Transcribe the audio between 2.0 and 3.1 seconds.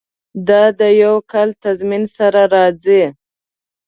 سره راځي.